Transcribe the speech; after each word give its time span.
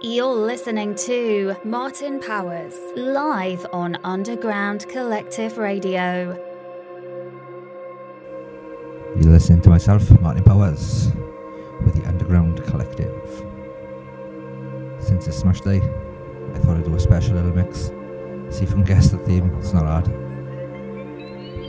You're 0.00 0.32
listening 0.32 0.94
to 0.94 1.56
Martin 1.64 2.20
Powers 2.20 2.78
live 2.94 3.66
on 3.72 3.98
Underground 4.04 4.88
Collective 4.88 5.58
Radio. 5.58 6.38
You're 9.16 9.32
listening 9.32 9.60
to 9.62 9.70
myself, 9.70 10.08
Martin 10.20 10.44
Powers, 10.44 11.10
with 11.84 12.00
the 12.00 12.06
Underground 12.06 12.62
Collective. 12.62 13.44
Since 15.00 15.26
it's 15.26 15.38
Smash 15.38 15.62
Day, 15.62 15.78
I 15.78 16.58
thought 16.60 16.76
I'd 16.76 16.84
do 16.84 16.94
a 16.94 17.00
special 17.00 17.34
little 17.34 17.52
mix. 17.52 17.86
See 18.56 18.62
if 18.62 18.70
you 18.70 18.76
can 18.76 18.84
guess 18.84 19.08
the 19.08 19.18
theme, 19.18 19.52
it's 19.58 19.72
not 19.72 19.84
hard. 19.84 20.04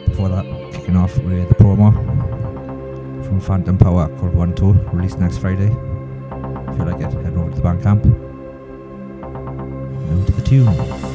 Before 0.06 0.30
that, 0.30 0.46
kicking 0.72 0.98
off 0.98 1.18
with 1.18 1.50
the 1.50 1.56
promo 1.56 1.96
from 3.26 3.40
Phantom 3.40 3.76
Power 3.76 4.08
called 4.20 4.36
1 4.36 4.54
2, 4.54 4.74
released 4.94 5.18
next 5.18 5.40
Friday. 5.40 5.76
If 6.72 6.78
you 6.78 6.86
like 6.86 7.02
it, 7.02 7.12
head 7.12 7.36
over 7.36 7.50
to 7.50 7.56
the 7.56 7.62
Bandcamp. 7.62 8.06
Now 10.10 10.26
to 10.26 10.32
the 10.32 10.42
tune. 10.42 11.09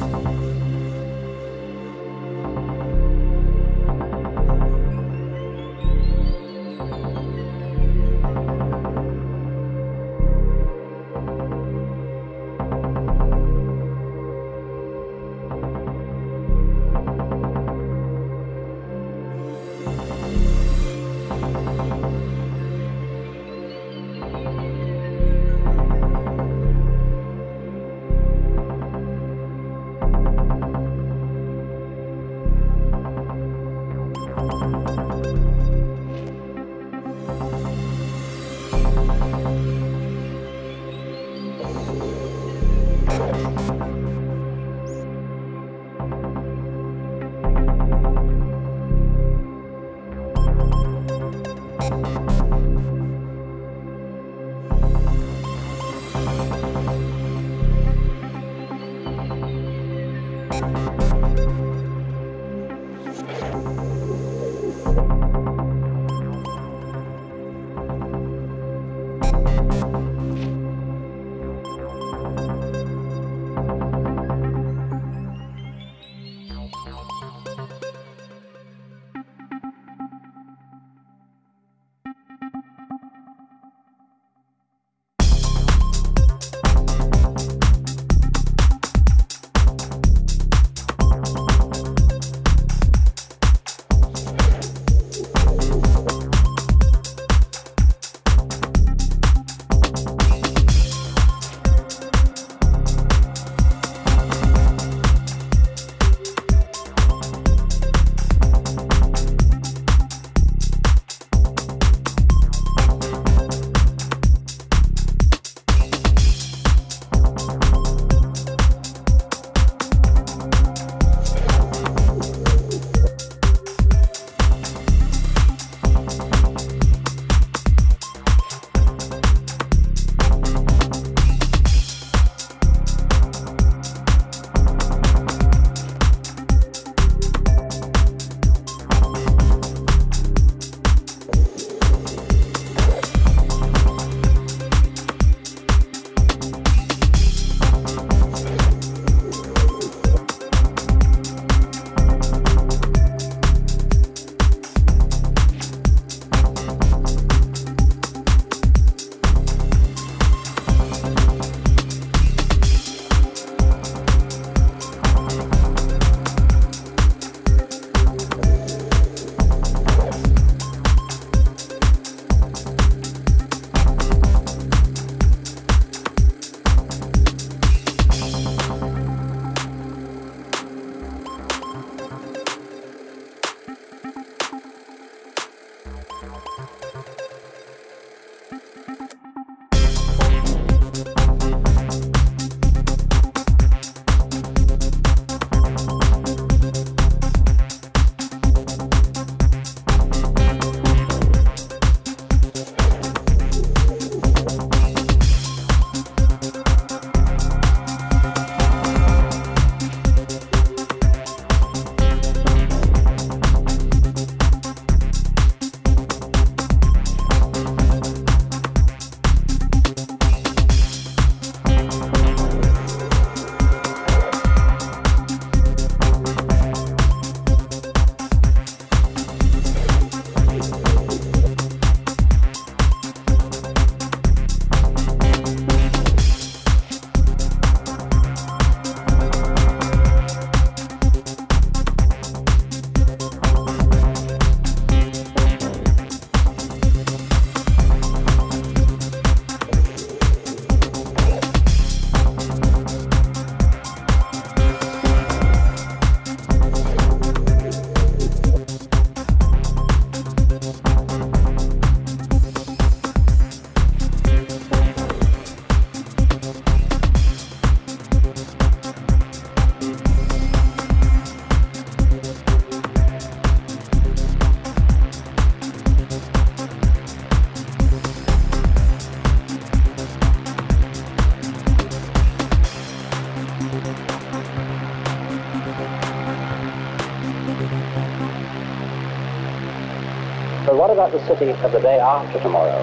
About 290.95 291.11
the 291.11 291.19
city 291.27 291.51
of 291.51 291.71
the 291.73 291.79
day 291.79 291.99
after 291.99 292.39
tomorrow? 292.39 292.79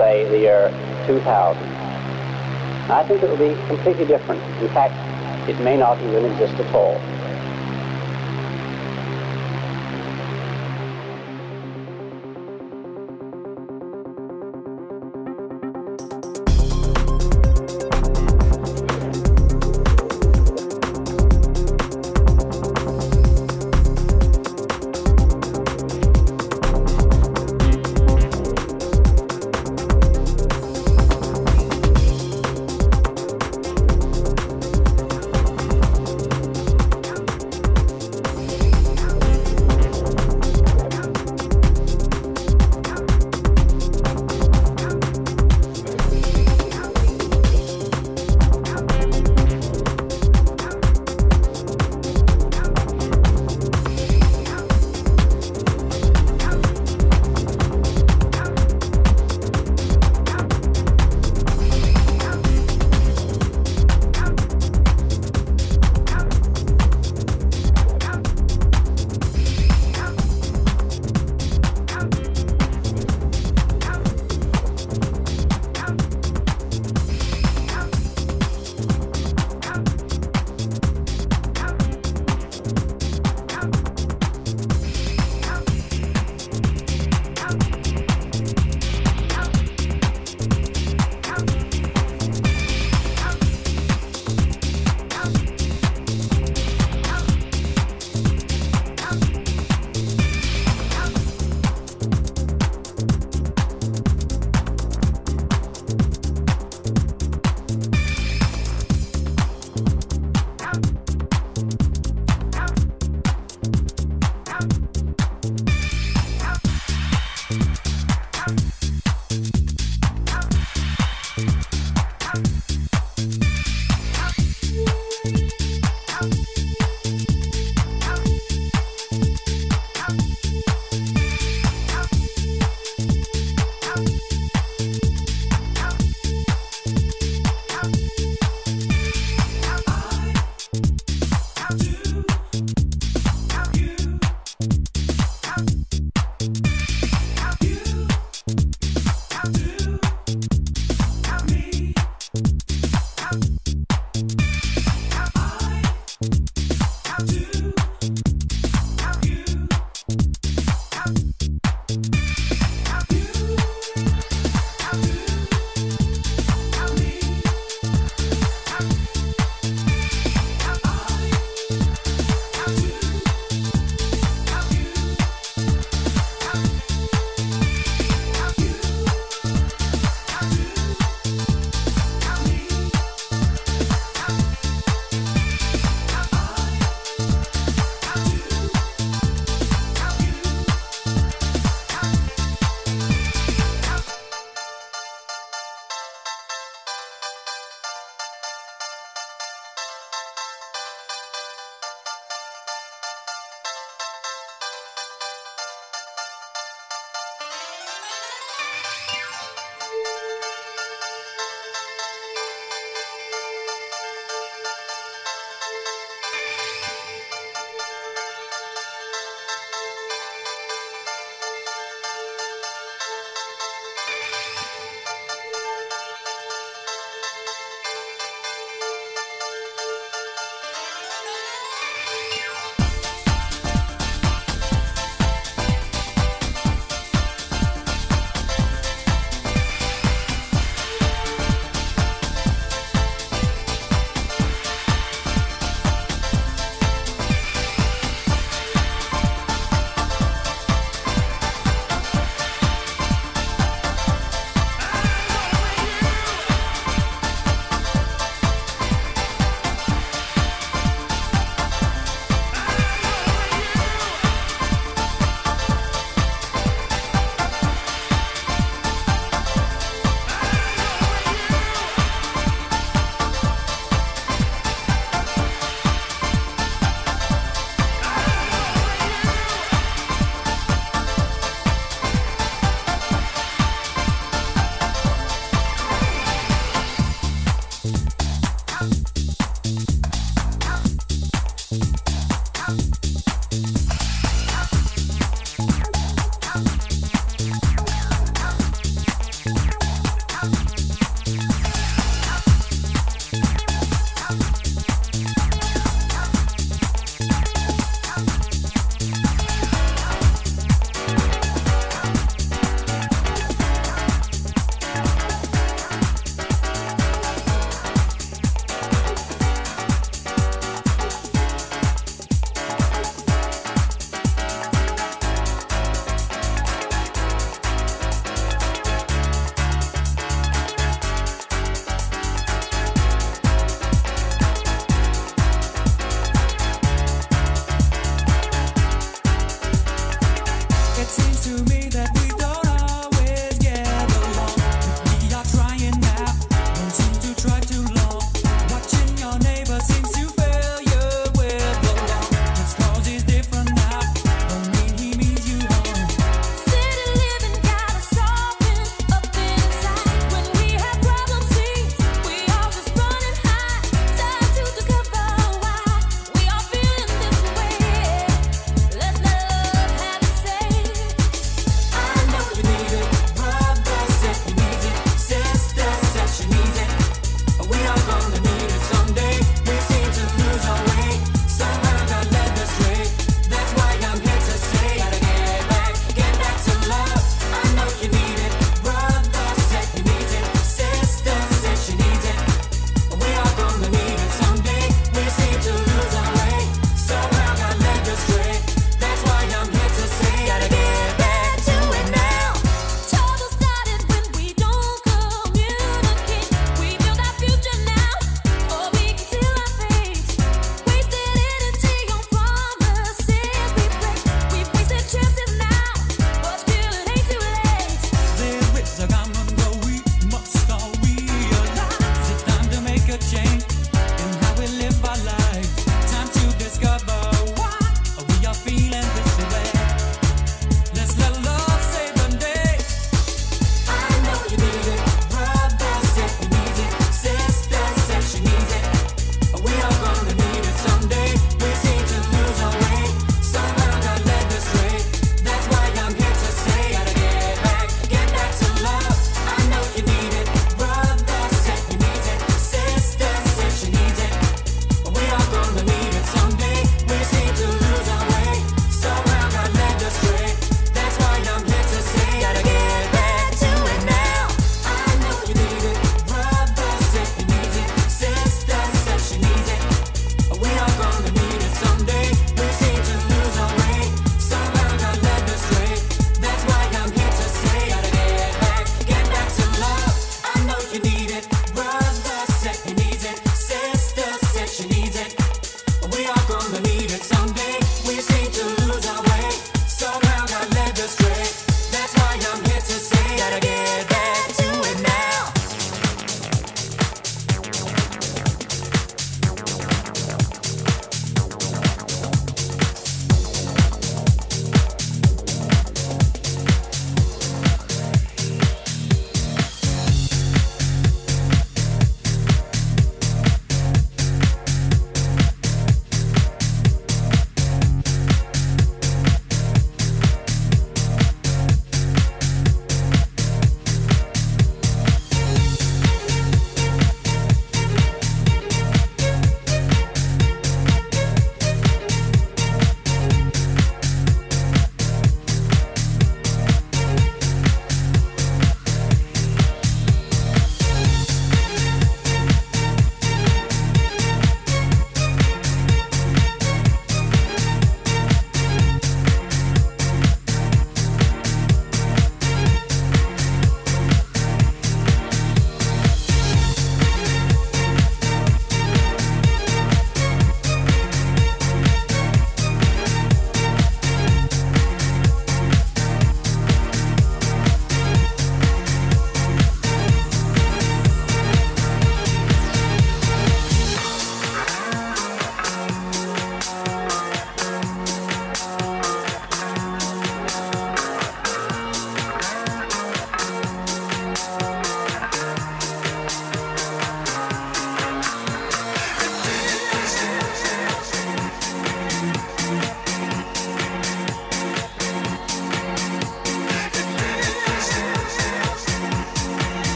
Say 0.00 0.24
the 0.32 0.38
year 0.38 0.72
2000. 1.06 1.20
I 2.88 3.04
think 3.06 3.22
it 3.22 3.28
will 3.28 3.36
be 3.36 3.54
completely 3.68 4.06
different. 4.06 4.40
In 4.64 4.68
fact, 4.72 4.96
it 5.46 5.60
may 5.60 5.76
not 5.76 6.00
even 6.00 6.24
exist 6.24 6.54
at 6.54 6.74
all. 6.74 6.96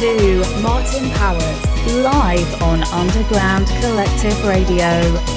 To 0.00 0.38
Martin 0.62 1.10
Powers 1.10 1.94
live 2.02 2.62
on 2.62 2.82
Underground 2.84 3.66
Collective 3.82 4.46
Radio. 4.46 5.29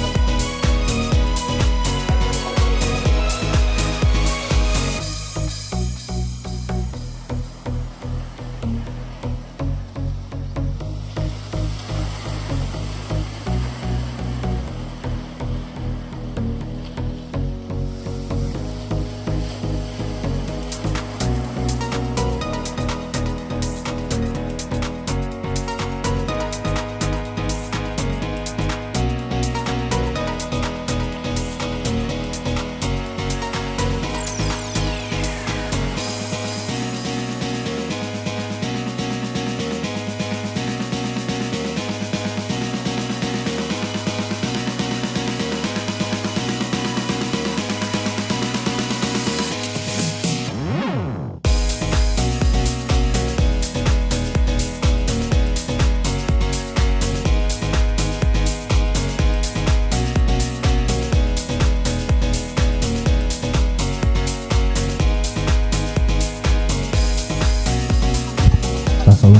On 69.24 69.32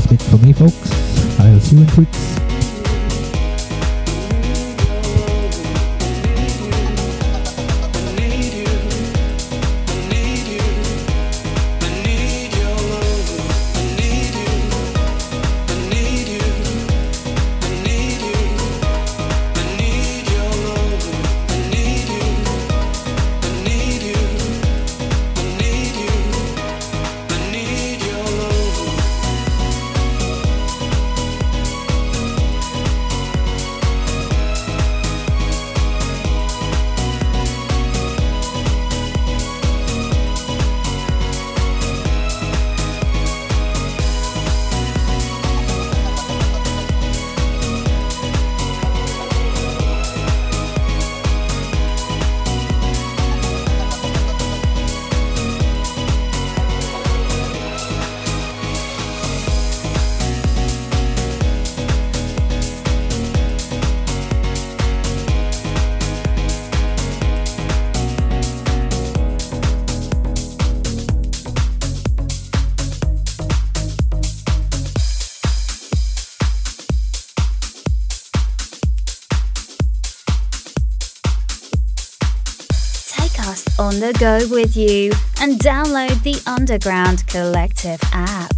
the 84.05 84.19
go 84.19 84.39
with 84.51 84.77
you 84.77 85.11
and 85.41 85.59
download 85.61 86.23
the 86.25 86.43
Underground 86.47 87.27
Collective 87.27 87.99
app. 88.13 88.54